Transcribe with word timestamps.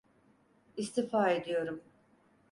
İstifa 0.77 1.29
ediyorum. 1.29 1.81